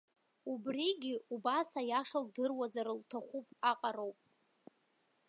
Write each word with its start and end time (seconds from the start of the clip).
Убригьы 0.51 1.15
убас 1.33 1.69
аиаша 1.81 2.19
лдыруазар 2.25 2.87
лҭахуп 2.99 3.47
аҟароуп. 3.71 4.19